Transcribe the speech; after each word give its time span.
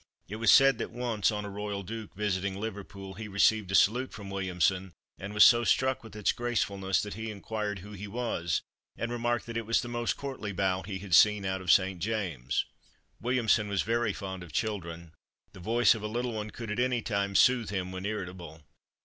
It 0.27 0.37
was 0.37 0.51
said 0.51 0.79
that 0.79 0.89
once, 0.89 1.31
on 1.31 1.45
a 1.45 1.49
Royal 1.51 1.83
Duke 1.83 2.15
visiting 2.15 2.55
Liverpool, 2.59 3.13
he 3.13 3.27
received 3.27 3.71
a 3.71 3.75
salute 3.75 4.11
from 4.11 4.31
Williamson, 4.31 4.93
and 5.19 5.31
was 5.31 5.43
so 5.43 5.63
struck 5.63 6.03
with 6.03 6.15
its 6.15 6.31
gracefulness 6.31 7.03
that 7.03 7.13
he 7.13 7.29
inquired 7.29 7.77
who 7.77 7.91
he 7.91 8.07
was, 8.07 8.63
and 8.97 9.11
remarked 9.11 9.45
that 9.45 9.57
"it 9.57 9.67
was 9.67 9.81
the 9.81 9.87
most 9.87 10.17
courtly 10.17 10.53
bow 10.53 10.81
he 10.81 10.97
had 10.97 11.13
seen 11.13 11.45
out 11.45 11.61
of 11.61 11.71
St. 11.71 11.99
James's." 11.99 12.65
Williamson 13.19 13.67
was 13.67 13.83
very 13.83 14.11
fond 14.11 14.41
of 14.41 14.51
children. 14.51 15.13
The 15.53 15.59
voice 15.59 15.93
of 15.93 16.01
a 16.01 16.07
little 16.07 16.33
one 16.33 16.49
could 16.49 16.71
at 16.71 16.79
any 16.79 17.03
time 17.03 17.35
soothe 17.35 17.69
him 17.69 17.91
when 17.91 18.03
irritable. 18.07 18.63